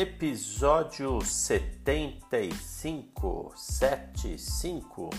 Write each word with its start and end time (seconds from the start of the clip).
Episódio 0.00 1.20
75, 1.20 3.52
75. 3.56 5.10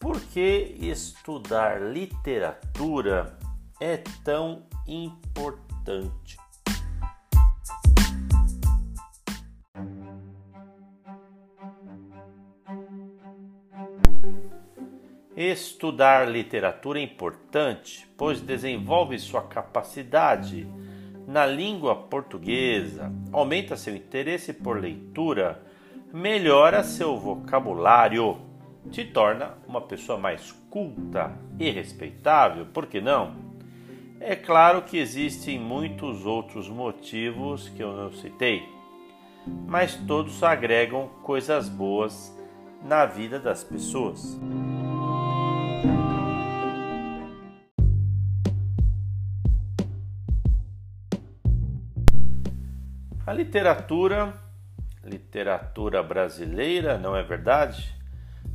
Por 0.00 0.20
que 0.20 0.74
estudar 0.80 1.80
literatura 1.80 3.38
é 3.80 3.96
tão 4.24 4.66
importante? 4.88 6.36
Estudar 15.36 16.28
literatura 16.28 16.98
é 16.98 17.04
importante, 17.04 18.04
pois 18.16 18.40
desenvolve 18.40 19.16
sua 19.16 19.42
capacidade 19.42 20.66
na 21.30 21.46
língua 21.46 21.94
portuguesa, 21.94 23.12
aumenta 23.30 23.76
seu 23.76 23.94
interesse 23.94 24.52
por 24.52 24.80
leitura, 24.80 25.62
melhora 26.12 26.82
seu 26.82 27.16
vocabulário, 27.16 28.36
te 28.90 29.04
torna 29.04 29.54
uma 29.64 29.80
pessoa 29.80 30.18
mais 30.18 30.50
culta 30.68 31.32
e 31.56 31.70
respeitável, 31.70 32.66
por 32.66 32.86
que 32.86 33.00
não? 33.00 33.36
É 34.18 34.34
claro 34.34 34.82
que 34.82 34.98
existem 34.98 35.56
muitos 35.56 36.26
outros 36.26 36.68
motivos 36.68 37.68
que 37.68 37.80
eu 37.80 37.92
não 37.96 38.10
citei, 38.10 38.68
mas 39.68 39.94
todos 39.94 40.42
agregam 40.42 41.08
coisas 41.22 41.68
boas 41.68 42.36
na 42.82 43.06
vida 43.06 43.38
das 43.38 43.62
pessoas. 43.62 44.36
A 53.30 53.32
literatura, 53.32 54.34
literatura 55.04 56.02
brasileira, 56.02 56.98
não 56.98 57.14
é 57.14 57.22
verdade? 57.22 57.94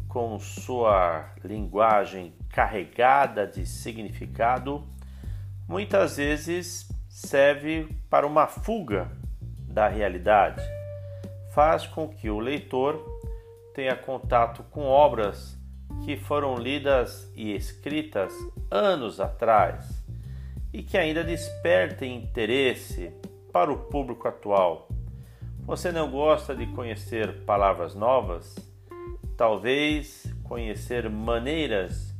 Com 0.05 0.37
sua 0.37 1.33
linguagem 1.45 2.33
carregada 2.49 3.47
de 3.47 3.65
significado, 3.65 4.85
muitas 5.65 6.17
vezes 6.17 6.89
serve 7.07 7.87
para 8.09 8.27
uma 8.27 8.47
fuga 8.47 9.09
da 9.65 9.87
realidade. 9.87 10.61
Faz 11.53 11.87
com 11.87 12.09
que 12.09 12.29
o 12.29 12.37
leitor 12.37 13.01
tenha 13.73 13.95
contato 13.95 14.61
com 14.71 14.81
obras 14.81 15.57
que 16.03 16.17
foram 16.17 16.57
lidas 16.57 17.31
e 17.33 17.55
escritas 17.55 18.33
anos 18.69 19.21
atrás 19.21 20.03
e 20.73 20.83
que 20.83 20.97
ainda 20.97 21.23
despertem 21.23 22.17
interesse 22.17 23.13
para 23.55 23.71
o 23.71 23.77
público 23.77 24.27
atual. 24.27 24.89
Você 25.59 25.89
não 25.89 26.11
gosta 26.11 26.53
de 26.53 26.67
conhecer 26.73 27.45
palavras 27.45 27.95
novas? 27.95 28.53
Talvez 29.37 30.25
conhecer 30.43 31.09
maneiras 31.09 32.13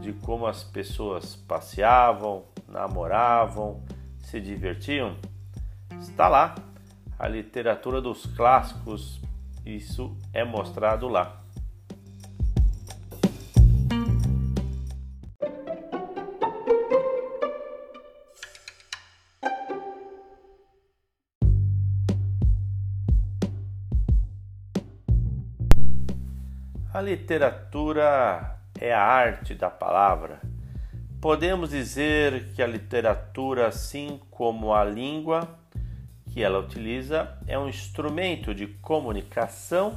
de 0.00 0.14
como 0.14 0.46
as 0.46 0.64
pessoas 0.64 1.36
passeavam, 1.36 2.46
namoravam, 2.66 3.84
se 4.18 4.40
divertiam? 4.40 5.18
Está 6.00 6.26
lá. 6.26 6.54
A 7.18 7.28
literatura 7.28 8.00
dos 8.00 8.24
clássicos, 8.24 9.20
isso 9.66 10.16
é 10.32 10.42
mostrado 10.42 11.06
lá. 11.06 11.44
A 26.98 27.00
literatura 27.00 28.58
é 28.76 28.92
a 28.92 29.00
arte 29.00 29.54
da 29.54 29.70
palavra. 29.70 30.40
Podemos 31.20 31.70
dizer 31.70 32.52
que 32.54 32.60
a 32.60 32.66
literatura, 32.66 33.68
assim 33.68 34.20
como 34.32 34.74
a 34.74 34.84
língua 34.84 35.48
que 36.26 36.42
ela 36.42 36.58
utiliza, 36.58 37.38
é 37.46 37.56
um 37.56 37.68
instrumento 37.68 38.52
de 38.52 38.66
comunicação 38.66 39.96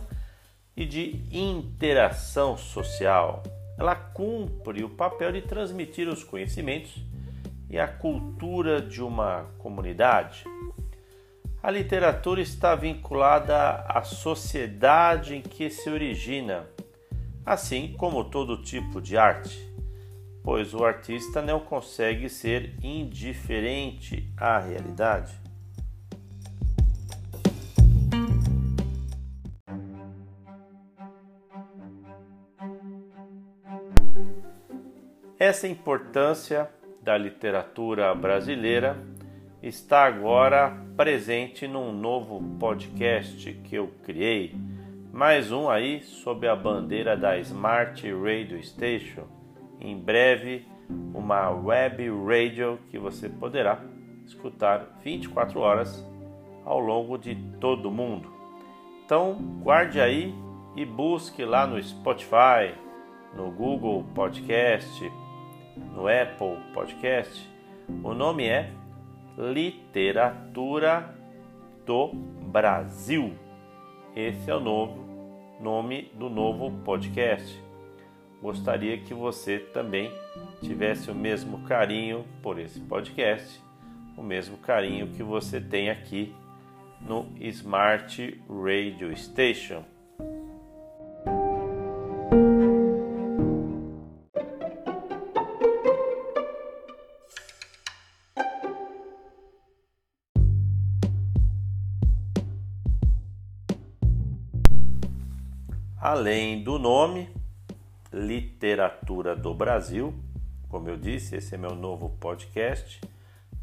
e 0.77 0.85
de 0.85 1.23
interação 1.31 2.55
social. 2.55 3.41
Ela 3.79 3.95
cumpre 3.95 4.83
o 4.83 4.89
papel 4.89 5.31
de 5.31 5.41
transmitir 5.41 6.07
os 6.07 6.23
conhecimentos 6.23 7.03
e 7.67 7.79
a 7.79 7.87
cultura 7.87 8.79
de 8.79 9.01
uma 9.01 9.47
comunidade. 9.57 10.43
A 11.63 11.71
literatura 11.71 12.41
está 12.41 12.75
vinculada 12.75 13.85
à 13.87 14.03
sociedade 14.03 15.35
em 15.35 15.41
que 15.41 15.67
se 15.71 15.89
origina 15.89 16.67
assim 17.45 17.93
como 17.97 18.23
todo 18.23 18.61
tipo 18.61 19.01
de 19.01 19.17
arte, 19.17 19.57
pois 20.43 20.73
o 20.73 20.83
artista 20.83 21.41
não 21.41 21.59
consegue 21.59 22.29
ser 22.29 22.75
indiferente 22.83 24.31
à 24.37 24.59
realidade. 24.59 25.39
Essa 35.37 35.67
importância 35.67 36.69
da 37.01 37.17
literatura 37.17 38.13
brasileira 38.13 38.95
está 39.61 40.05
agora 40.05 40.71
presente 40.95 41.67
num 41.67 41.91
novo 41.91 42.39
podcast 42.59 43.51
que 43.63 43.75
eu 43.75 43.87
criei 44.03 44.55
mais 45.11 45.51
um 45.51 45.69
aí 45.69 46.01
sob 46.03 46.47
a 46.47 46.55
bandeira 46.55 47.17
da 47.17 47.37
Smart 47.39 48.01
Radio 48.13 48.63
Station. 48.63 49.27
Em 49.79 49.97
breve, 49.97 50.65
uma 51.13 51.49
web 51.49 52.09
radio 52.25 52.79
que 52.89 52.97
você 52.97 53.27
poderá 53.27 53.83
escutar 54.25 54.99
24 55.03 55.59
horas 55.59 56.07
ao 56.63 56.79
longo 56.79 57.17
de 57.17 57.35
todo 57.59 57.87
o 57.87 57.91
mundo. 57.91 58.31
Então, 59.03 59.33
guarde 59.61 59.99
aí 59.99 60.33
e 60.77 60.85
busque 60.85 61.43
lá 61.43 61.67
no 61.67 61.81
Spotify, 61.83 62.73
no 63.35 63.51
Google 63.51 64.05
Podcast, 64.15 65.11
no 65.93 66.07
Apple 66.07 66.57
Podcast. 66.73 67.49
O 68.01 68.13
nome 68.13 68.47
é 68.47 68.71
Literatura 69.37 71.13
do 71.85 72.13
Brasil. 72.45 73.50
Esse 74.15 74.51
é 74.51 74.55
o 74.55 74.59
novo 74.59 75.09
nome 75.61 76.11
do 76.15 76.29
novo 76.29 76.69
podcast. 76.83 77.57
Gostaria 78.41 78.97
que 78.97 79.13
você 79.13 79.59
também 79.59 80.11
tivesse 80.61 81.09
o 81.09 81.15
mesmo 81.15 81.59
carinho 81.63 82.25
por 82.41 82.59
esse 82.59 82.79
podcast, 82.81 83.61
o 84.17 84.23
mesmo 84.23 84.57
carinho 84.57 85.07
que 85.07 85.23
você 85.23 85.61
tem 85.61 85.89
aqui 85.89 86.35
no 86.99 87.25
Smart 87.39 88.43
Radio 88.49 89.15
Station. 89.15 89.85
Além 106.01 106.63
do 106.63 106.79
nome, 106.79 107.29
Literatura 108.11 109.35
do 109.35 109.53
Brasil, 109.53 110.15
como 110.67 110.89
eu 110.89 110.97
disse, 110.97 111.35
esse 111.35 111.53
é 111.53 111.59
meu 111.59 111.75
novo 111.75 112.09
podcast 112.19 112.99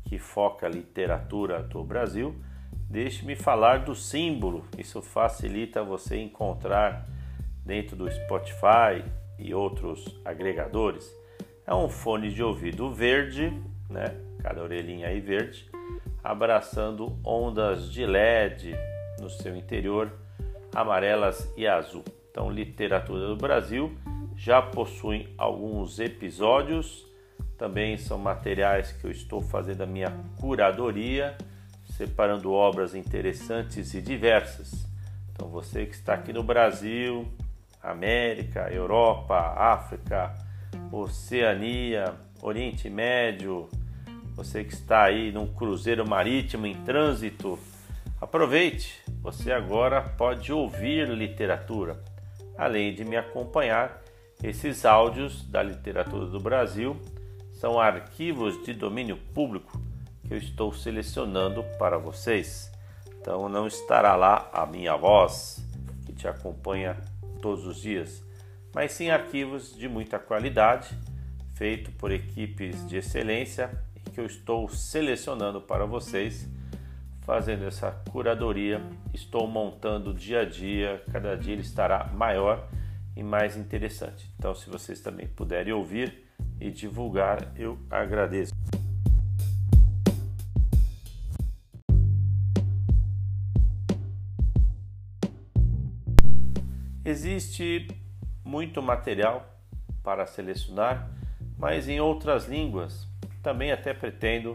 que 0.05 0.20
foca 0.20 0.67
a 0.67 0.69
literatura 0.69 1.61
do 1.61 1.82
Brasil. 1.82 2.37
Deixe-me 2.88 3.35
falar 3.35 3.81
do 3.81 3.93
símbolo, 3.93 4.64
isso 4.79 5.02
facilita 5.02 5.82
você 5.82 6.17
encontrar 6.17 7.08
dentro 7.67 7.96
do 7.96 8.08
Spotify 8.08 9.05
e 9.37 9.52
outros 9.52 10.17
agregadores. 10.25 11.12
É 11.67 11.75
um 11.75 11.88
fone 11.88 12.31
de 12.31 12.41
ouvido 12.41 12.88
verde, 12.94 13.52
né? 13.91 14.14
Cada 14.41 14.62
orelhinha 14.62 15.08
aí 15.08 15.19
verde, 15.19 15.69
abraçando 16.23 17.19
ondas 17.25 17.91
de 17.91 18.06
LED 18.06 18.76
no 19.20 19.29
seu 19.29 19.56
interior, 19.56 20.12
amarelas 20.73 21.52
e 21.56 21.67
azul. 21.67 22.05
Então, 22.38 22.52
Literatura 22.52 23.26
do 23.26 23.35
Brasil 23.35 23.93
já 24.37 24.62
possui 24.62 25.29
alguns 25.37 25.99
episódios, 25.99 27.05
também 27.58 27.99
são 27.99 28.17
materiais 28.17 28.93
que 28.93 29.05
eu 29.05 29.11
estou 29.11 29.43
fazendo 29.43 29.82
a 29.82 29.87
minha 29.87 30.12
curadoria, 30.38 31.37
separando 31.96 32.52
obras 32.52 32.94
interessantes 32.94 33.93
e 33.93 34.00
diversas. 34.00 34.87
Então, 35.32 35.49
você 35.49 35.85
que 35.85 35.96
está 35.96 36.14
aqui 36.14 36.32
no 36.32 36.44
Brasil, 36.44 37.26
América, 37.82 38.73
Europa, 38.73 39.37
África, 39.56 40.32
Oceania, 40.93 42.14
Oriente 42.41 42.88
Médio, 42.88 43.69
você 44.37 44.62
que 44.62 44.75
está 44.75 45.02
aí 45.02 45.32
num 45.32 45.52
cruzeiro 45.52 46.08
marítimo 46.08 46.69
em 46.69 46.76
trânsito, 46.84 47.58
Aproveite, 48.20 49.00
você 49.23 49.52
agora 49.52 50.02
pode 50.02 50.52
ouvir 50.52 51.08
literatura, 51.08 52.02
além 52.58 52.93
de 52.93 53.05
me 53.05 53.16
acompanhar. 53.16 54.02
Esses 54.43 54.84
áudios 54.84 55.43
da 55.49 55.62
literatura 55.62 56.26
do 56.26 56.38
Brasil 56.38 56.96
são 57.52 57.81
arquivos 57.81 58.62
de 58.64 58.75
domínio 58.75 59.16
público 59.32 59.81
que 60.26 60.34
eu 60.34 60.38
estou 60.38 60.72
selecionando 60.72 61.64
para 61.78 61.96
vocês. 61.96 62.70
Então 63.20 63.49
não 63.49 63.66
estará 63.66 64.14
lá 64.14 64.50
a 64.52 64.66
minha 64.66 64.96
voz 64.96 65.64
que 66.05 66.12
te 66.12 66.28
acompanha 66.28 66.96
todos 67.40 67.66
os 67.66 67.81
dias, 67.81 68.22
mas 68.75 68.93
sim 68.93 69.10
arquivos 69.10 69.75
de 69.75 69.88
muita 69.88 70.19
qualidade, 70.19 70.96
feito 71.55 71.90
por 71.93 72.10
equipes 72.10 72.87
de 72.87 72.96
excelência 72.96 73.70
e 73.96 74.10
que 74.10 74.20
eu 74.20 74.26
estou 74.26 74.69
selecionando 74.69 75.60
para 75.60 75.84
vocês, 75.84 76.49
fazendo 77.28 77.66
essa 77.66 77.92
curadoria. 78.10 78.80
Estou 79.12 79.46
montando 79.46 80.14
dia 80.14 80.40
a 80.40 80.44
dia, 80.46 81.04
cada 81.12 81.36
dia 81.36 81.52
ele 81.52 81.60
estará 81.60 82.10
maior 82.14 82.66
e 83.14 83.22
mais 83.22 83.54
interessante. 83.54 84.32
Então, 84.38 84.54
se 84.54 84.70
vocês 84.70 85.02
também 85.02 85.28
puderem 85.28 85.75
ouvir 85.75 86.25
e 86.58 86.70
divulgar, 86.70 87.52
eu 87.54 87.78
agradeço. 87.90 88.54
Existe 97.04 97.88
muito 98.42 98.81
material 98.81 99.46
para 100.02 100.26
selecionar, 100.26 101.10
mas 101.58 101.90
em 101.90 102.00
outras 102.00 102.46
línguas. 102.48 103.06
Também 103.42 103.70
até 103.70 103.92
pretendo 103.92 104.54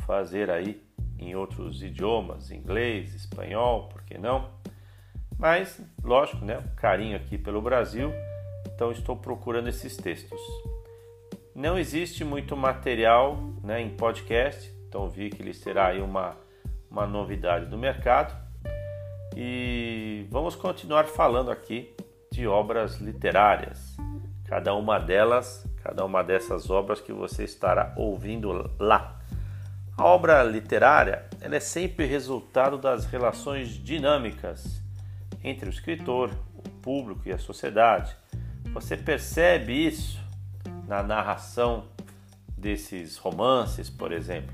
fazer 0.00 0.50
aí 0.50 0.84
em 1.18 1.34
outros 1.34 1.82
idiomas, 1.82 2.50
inglês, 2.50 3.14
espanhol, 3.14 3.88
por 3.88 4.02
que 4.02 4.18
não? 4.18 4.50
Mas, 5.38 5.80
lógico, 6.02 6.44
né, 6.44 6.62
carinho 6.76 7.16
aqui 7.16 7.36
pelo 7.36 7.60
Brasil, 7.60 8.12
então 8.66 8.90
estou 8.92 9.16
procurando 9.16 9.68
esses 9.68 9.96
textos. 9.96 10.40
Não 11.54 11.78
existe 11.78 12.24
muito 12.24 12.56
material 12.56 13.38
né, 13.62 13.80
em 13.80 13.90
podcast, 13.90 14.72
então 14.88 15.08
vi 15.08 15.30
que 15.30 15.42
ele 15.42 15.54
será 15.54 15.88
aí 15.88 16.00
uma, 16.00 16.36
uma 16.90 17.06
novidade 17.06 17.66
do 17.66 17.78
mercado. 17.78 18.34
E 19.36 20.26
vamos 20.30 20.54
continuar 20.54 21.04
falando 21.04 21.50
aqui 21.50 21.94
de 22.30 22.46
obras 22.46 22.96
literárias. 22.96 23.96
Cada 24.44 24.74
uma 24.74 24.98
delas, 24.98 25.66
cada 25.82 26.04
uma 26.04 26.22
dessas 26.22 26.70
obras 26.70 27.00
que 27.00 27.12
você 27.12 27.44
estará 27.44 27.92
ouvindo 27.96 28.70
lá. 28.78 29.20
A 29.96 30.04
obra 30.06 30.42
literária 30.42 31.24
ela 31.40 31.54
é 31.54 31.60
sempre 31.60 32.04
resultado 32.04 32.76
das 32.76 33.04
relações 33.04 33.68
dinâmicas 33.68 34.82
entre 35.42 35.68
o 35.68 35.70
escritor, 35.70 36.30
o 36.56 36.68
público 36.80 37.28
e 37.28 37.32
a 37.32 37.38
sociedade. 37.38 38.16
Você 38.72 38.96
percebe 38.96 39.72
isso 39.72 40.18
na 40.88 41.00
narração 41.00 41.84
desses 42.58 43.16
romances, 43.16 43.88
por 43.88 44.10
exemplo. 44.10 44.52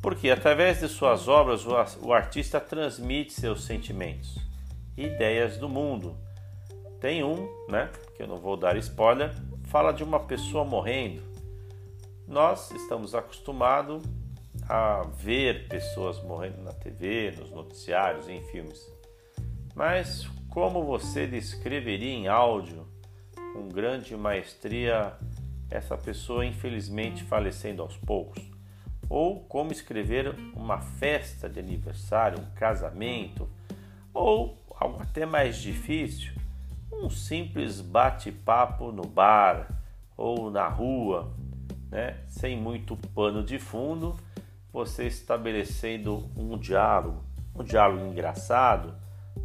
Porque 0.00 0.30
através 0.30 0.80
de 0.80 0.88
suas 0.88 1.28
obras 1.28 1.66
o 2.00 2.12
artista 2.12 2.58
transmite 2.58 3.34
seus 3.34 3.64
sentimentos, 3.64 4.38
ideias 4.96 5.58
do 5.58 5.68
mundo. 5.68 6.16
Tem 6.98 7.22
um, 7.22 7.48
né, 7.68 7.90
que 8.16 8.22
eu 8.22 8.26
não 8.26 8.38
vou 8.38 8.56
dar 8.56 8.76
spoiler, 8.78 9.30
fala 9.64 9.92
de 9.92 10.02
uma 10.02 10.20
pessoa 10.20 10.64
morrendo. 10.64 11.22
Nós 12.26 12.70
estamos 12.70 13.14
acostumados 13.14 14.02
a 14.68 15.02
ver 15.18 15.68
pessoas 15.68 16.22
morrendo 16.22 16.62
na 16.62 16.72
TV, 16.72 17.34
nos 17.38 17.50
noticiários, 17.50 18.28
em 18.28 18.42
filmes. 18.44 18.80
Mas 19.74 20.26
como 20.48 20.84
você 20.84 21.26
descreveria 21.26 22.12
em 22.12 22.28
áudio, 22.28 22.86
com 23.52 23.68
grande 23.68 24.16
maestria, 24.16 25.14
essa 25.70 25.96
pessoa 25.96 26.44
infelizmente 26.44 27.24
falecendo 27.24 27.82
aos 27.82 27.96
poucos? 27.96 28.52
ou 29.12 29.40
como 29.40 29.72
escrever 29.72 30.34
uma 30.54 30.80
festa 30.80 31.46
de 31.46 31.60
aniversário, 31.60 32.40
um 32.40 32.54
casamento, 32.54 33.46
ou 34.14 34.58
algo 34.74 35.02
até 35.02 35.26
mais 35.26 35.58
difícil, 35.58 36.32
um 36.90 37.10
simples 37.10 37.82
bate-papo 37.82 38.90
no 38.90 39.02
bar 39.02 39.68
ou 40.16 40.50
na 40.50 40.66
rua, 40.66 41.30
né? 41.90 42.20
sem 42.26 42.56
muito 42.56 42.96
pano 43.14 43.44
de 43.44 43.58
fundo, 43.58 44.16
você 44.72 45.06
estabelecendo 45.06 46.30
um 46.34 46.56
diálogo, 46.56 47.22
um 47.54 47.62
diálogo 47.62 48.06
engraçado, 48.06 48.94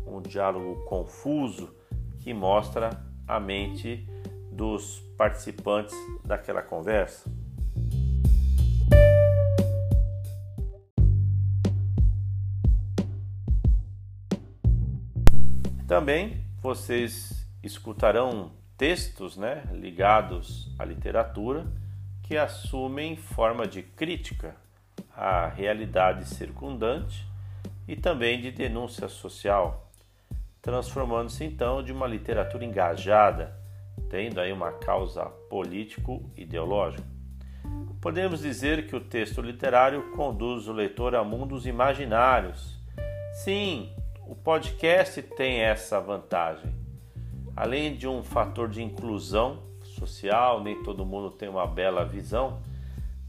um 0.06 0.22
diálogo 0.22 0.86
confuso 0.86 1.76
que 2.20 2.34
mostra 2.34 3.04
a 3.28 3.40
mente 3.40 4.08
dos 4.52 5.00
participantes 5.18 5.94
daquela 6.24 6.62
conversa. 6.62 7.30
Também 15.86 16.46
vocês 16.62 17.48
escutarão 17.62 18.52
textos 18.78 19.36
né, 19.36 19.64
ligados 19.74 20.74
à 20.78 20.86
literatura 20.86 21.66
que 22.24 22.38
assumem 22.38 23.16
forma 23.16 23.66
de 23.66 23.82
crítica 23.82 24.56
à 25.18 25.48
realidade 25.48 26.26
circundante 26.26 27.28
e 27.88 27.96
também 27.96 28.40
de 28.40 28.52
denúncia 28.52 29.10
social, 29.10 29.92
transformando-se 30.62 31.44
então 31.44 31.82
de 31.82 31.92
uma 31.92 32.06
literatura 32.06 32.64
engajada, 32.64 33.58
tendo 34.10 34.40
aí 34.40 34.54
uma 34.54 34.72
causa 34.72 35.26
político-ideológica. 35.50 37.04
Podemos 38.00 38.42
dizer 38.42 38.86
que 38.86 38.96
o 38.96 39.02
texto 39.02 39.42
literário 39.42 40.12
conduz 40.12 40.68
o 40.68 40.72
leitor 40.72 41.16
a 41.16 41.24
mundos 41.24 41.66
imaginários. 41.66 42.78
Sim, 43.44 43.92
o 44.28 44.36
podcast 44.36 45.22
tem 45.22 45.62
essa 45.62 46.00
vantagem. 46.00 46.72
Além 47.56 47.96
de 47.96 48.08
um 48.08 48.22
fator 48.22 48.70
de 48.70 48.84
inclusão 48.84 49.64
social, 49.84 50.62
nem 50.64 50.84
todo 50.84 51.06
mundo 51.06 51.32
tem 51.32 51.50
uma 51.50 51.66
bela 51.66 52.06
visão, 52.06 52.62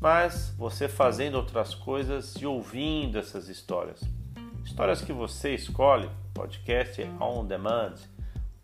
mas 0.00 0.54
você 0.56 0.88
fazendo 0.88 1.34
outras 1.34 1.74
coisas 1.74 2.34
e 2.36 2.46
ouvindo 2.46 3.18
essas 3.18 3.48
histórias. 3.48 4.00
Histórias 4.64 5.00
que 5.00 5.12
você 5.12 5.54
escolhe, 5.54 6.08
podcast 6.32 7.02
on 7.20 7.44
demand, 7.44 7.94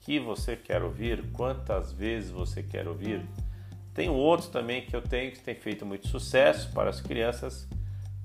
que 0.00 0.21
você 0.21 0.55
quer 0.55 0.83
ouvir, 0.83 1.31
quantas 1.33 1.93
vezes 1.93 2.31
você 2.31 2.62
quer 2.62 2.87
ouvir. 2.87 3.26
Tem 3.95 4.09
um 4.09 4.14
outro 4.14 4.49
também 4.50 4.83
que 4.83 4.95
eu 4.95 5.03
tenho 5.03 5.33
que 5.33 5.41
tem 5.41 5.55
feito 5.55 5.87
muito 5.87 6.09
sucesso 6.09 6.71
para 6.73 6.91
as 6.91 7.00
crianças, 7.00 7.67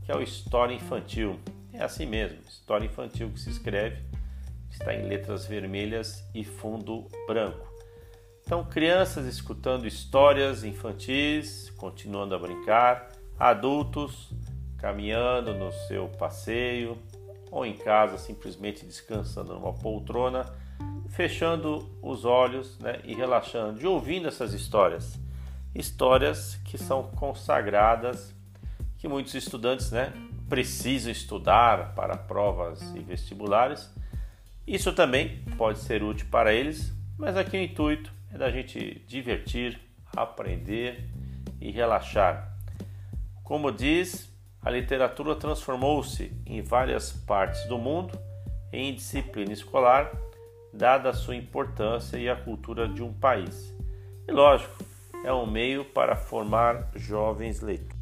que 0.03 0.11
é 0.11 0.15
o 0.15 0.21
História 0.21 0.73
Infantil. 0.73 1.39
É 1.71 1.83
assim 1.83 2.05
mesmo, 2.05 2.39
história 2.47 2.85
infantil 2.85 3.29
que 3.29 3.39
se 3.39 3.49
escreve, 3.49 4.03
está 4.69 4.93
em 4.93 5.07
letras 5.07 5.45
vermelhas 5.45 6.23
e 6.33 6.43
fundo 6.43 7.07
branco. 7.27 7.68
Então, 8.49 8.63
crianças 8.63 9.27
escutando 9.27 9.85
histórias 9.85 10.63
infantis, 10.63 11.69
continuando 11.77 12.33
a 12.33 12.39
brincar, 12.39 13.09
adultos 13.37 14.33
caminhando 14.75 15.53
no 15.53 15.71
seu 15.87 16.07
passeio 16.07 16.97
ou 17.51 17.63
em 17.63 17.77
casa 17.77 18.17
simplesmente 18.17 18.83
descansando 18.83 19.53
numa 19.53 19.71
poltrona, 19.71 20.51
fechando 21.09 21.95
os 22.01 22.25
olhos 22.25 22.79
né, 22.79 22.99
e 23.03 23.13
relaxando, 23.13 23.79
e 23.79 23.85
ouvindo 23.85 24.27
essas 24.27 24.51
histórias. 24.51 25.19
Histórias 25.75 26.55
que 26.65 26.75
são 26.75 27.03
consagradas, 27.03 28.33
que 28.97 29.07
muitos 29.07 29.35
estudantes 29.35 29.91
né, 29.91 30.11
precisam 30.49 31.11
estudar 31.11 31.93
para 31.93 32.17
provas 32.17 32.81
e 32.95 32.99
vestibulares. 32.99 33.93
Isso 34.65 34.91
também 34.91 35.45
pode 35.55 35.77
ser 35.77 36.01
útil 36.01 36.25
para 36.31 36.51
eles, 36.51 36.91
mas 37.15 37.37
aqui 37.37 37.55
o 37.55 37.61
intuito 37.61 38.17
é 38.33 38.37
da 38.37 38.49
gente 38.49 39.03
divertir, 39.07 39.79
aprender 40.15 41.09
e 41.59 41.71
relaxar. 41.71 42.55
Como 43.43 43.71
diz, 43.71 44.31
a 44.61 44.69
literatura 44.69 45.35
transformou-se 45.35 46.31
em 46.45 46.61
várias 46.61 47.11
partes 47.11 47.65
do 47.65 47.77
mundo 47.77 48.19
em 48.71 48.93
disciplina 48.93 49.51
escolar, 49.51 50.11
dada 50.73 51.09
a 51.09 51.13
sua 51.13 51.35
importância 51.35 52.17
e 52.17 52.29
a 52.29 52.35
cultura 52.35 52.87
de 52.87 53.01
um 53.01 53.11
país. 53.11 53.73
E 54.27 54.31
lógico, 54.31 54.83
é 55.25 55.33
um 55.33 55.45
meio 55.45 55.83
para 55.85 56.15
formar 56.15 56.91
jovens 56.95 57.61
leitores. 57.61 57.98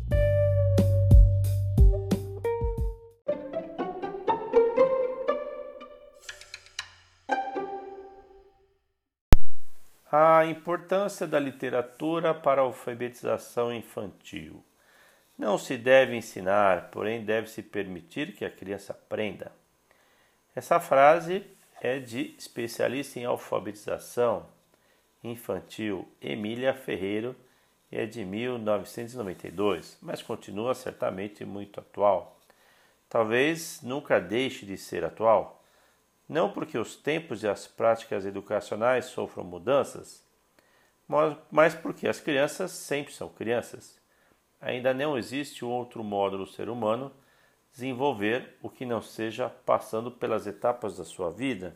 A 10.19 10.47
importância 10.47 11.27
da 11.27 11.39
literatura 11.39 12.33
para 12.33 12.59
a 12.59 12.63
alfabetização 12.65 13.71
infantil. 13.71 14.63
Não 15.37 15.59
se 15.59 15.77
deve 15.77 16.15
ensinar, 16.15 16.89
porém 16.89 17.23
deve-se 17.23 17.61
permitir 17.61 18.33
que 18.33 18.43
a 18.43 18.49
criança 18.49 18.93
aprenda. 18.93 19.51
Essa 20.55 20.79
frase 20.79 21.45
é 21.79 21.99
de 21.99 22.33
especialista 22.35 23.19
em 23.19 23.25
alfabetização 23.25 24.47
infantil 25.23 26.11
Emília 26.19 26.73
Ferreiro 26.73 27.35
e 27.91 27.99
é 27.99 28.07
de 28.07 28.25
1992, 28.25 29.99
mas 30.01 30.23
continua 30.23 30.73
certamente 30.73 31.45
muito 31.45 31.79
atual. 31.79 32.39
Talvez 33.07 33.83
nunca 33.83 34.19
deixe 34.19 34.65
de 34.65 34.79
ser 34.79 35.05
atual, 35.05 35.56
não 36.27 36.51
porque 36.51 36.77
os 36.77 36.95
tempos 36.95 37.43
e 37.43 37.47
as 37.47 37.65
práticas 37.65 38.25
educacionais 38.25 39.05
sofram 39.05 39.43
mudanças, 39.43 40.25
mas 41.49 41.73
porque 41.73 42.07
as 42.07 42.19
crianças 42.19 42.71
sempre 42.71 43.13
são 43.13 43.29
crianças. 43.29 43.97
Ainda 44.59 44.93
não 44.93 45.17
existe 45.17 45.63
outro 45.63 46.03
modo 46.03 46.37
do 46.37 46.45
ser 46.45 46.67
humano 46.67 47.11
desenvolver 47.71 48.57
o 48.61 48.69
que 48.69 48.85
não 48.85 49.01
seja 49.01 49.49
passando 49.49 50.11
pelas 50.11 50.47
etapas 50.47 50.97
da 50.97 51.05
sua 51.05 51.29
vida. 51.31 51.75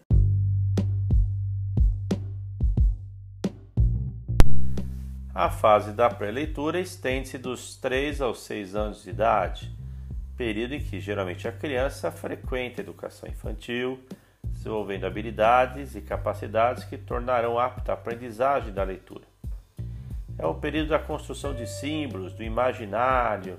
A 5.34 5.50
fase 5.50 5.93
da 5.93 6.10
pré-leitura 6.10 6.79
estende-se 6.79 7.38
dos 7.38 7.77
3 7.77 8.20
aos 8.20 8.41
6 8.41 8.75
anos 8.75 9.03
de 9.03 9.12
idade, 9.12 9.74
período 10.36 10.74
em 10.74 10.84
que 10.84 11.00
geralmente 11.00 11.48
a 11.48 11.51
criança 11.53 12.12
frequenta 12.12 12.81
a 12.81 12.84
educação 12.84 13.29
infantil, 13.29 14.03
desenvolvendo 14.61 15.05
habilidades 15.05 15.95
e 15.95 16.01
capacidades 16.01 16.83
que 16.83 16.95
tornarão 16.95 17.57
apta 17.57 17.91
a 17.91 17.95
aprendizagem 17.95 18.71
da 18.71 18.83
leitura. 18.83 19.25
É 20.37 20.45
o 20.45 20.53
período 20.53 20.89
da 20.89 20.99
construção 20.99 21.53
de 21.53 21.65
símbolos, 21.67 22.33
do 22.33 22.43
imaginário, 22.43 23.57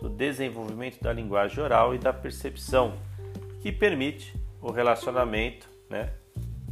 do 0.00 0.10
desenvolvimento 0.10 1.00
da 1.02 1.12
linguagem 1.12 1.62
oral 1.62 1.94
e 1.94 1.98
da 1.98 2.12
percepção, 2.12 2.94
que 3.60 3.72
permite 3.72 4.34
o 4.60 4.70
relacionamento, 4.70 5.68
né, 5.88 6.12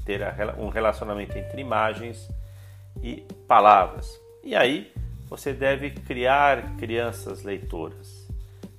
ter 0.04 0.20
um 0.58 0.68
relacionamento 0.68 1.38
entre 1.38 1.60
imagens 1.60 2.28
e 3.02 3.24
palavras. 3.48 4.20
E 4.44 4.54
aí 4.54 4.92
você 5.26 5.54
deve 5.54 5.90
criar 5.90 6.76
crianças 6.76 7.42
leitoras. 7.42 8.28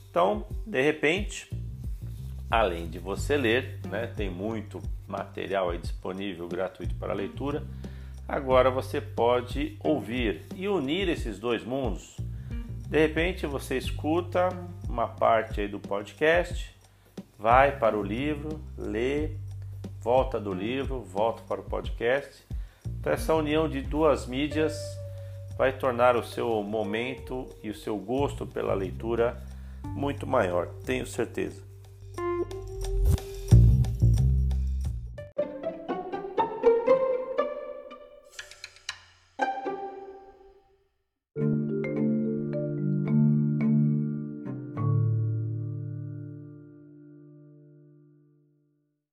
Então, 0.10 0.46
de 0.66 0.82
repente, 0.82 1.50
além 2.52 2.90
de 2.90 3.00
você 3.00 3.38
ler, 3.38 3.80
né, 3.90 4.08
tem 4.08 4.30
muito 4.30 4.82
material 5.08 5.76
disponível 5.78 6.50
gratuito 6.50 6.94
para 6.96 7.14
leitura. 7.14 7.64
Agora 8.28 8.70
você 8.70 9.00
pode 9.00 9.78
ouvir 9.80 10.42
e 10.56 10.68
unir 10.68 11.08
esses 11.08 11.40
dois 11.40 11.64
mundos. 11.64 12.18
De 12.90 13.00
repente 13.00 13.48
você 13.48 13.78
escuta 13.78 14.50
uma 14.88 15.08
parte 15.08 15.66
do 15.66 15.80
podcast, 15.80 16.76
vai 17.40 17.78
para 17.78 17.98
o 17.98 18.04
livro, 18.04 18.60
lê, 18.78 19.32
volta 20.02 20.38
do 20.38 20.54
livro, 20.54 21.00
volta 21.00 21.42
para 21.44 21.62
o 21.62 21.64
podcast. 21.64 22.44
Então 23.00 23.14
essa 23.14 23.34
união 23.34 23.70
de 23.70 23.82
duas 23.82 24.28
mídias 24.28 24.78
vai 25.58 25.72
tornar 25.72 26.18
o 26.18 26.24
seu 26.24 26.62
momento 26.64 27.48
e 27.64 27.70
o 27.70 27.76
seu 27.76 27.98
gosto 27.98 28.46
pela 28.46 28.74
leitura 28.74 29.42
muito 29.84 30.28
maior, 30.28 30.68
tenho 30.86 31.08
certeza. 31.08 31.71